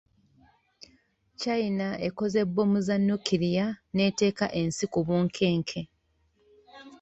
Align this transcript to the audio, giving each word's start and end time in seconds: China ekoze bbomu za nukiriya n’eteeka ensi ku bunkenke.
China 1.41 1.87
ekoze 2.07 2.39
bbomu 2.47 2.77
za 2.87 2.95
nukiriya 3.05 3.67
n’eteeka 3.95 4.45
ensi 4.61 4.85
ku 4.91 4.99
bunkenke. 5.07 5.81